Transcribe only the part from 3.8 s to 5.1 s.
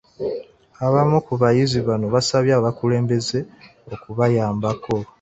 okubayambako.